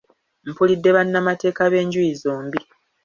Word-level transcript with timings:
Mpulidde 0.47 0.89
bannamateeka 0.95 1.61
b’enjuuyi 1.71 2.13
zombi. 2.21 2.59